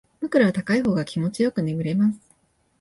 [0.19, 2.19] 枕は高い方が気持ちよく眠れます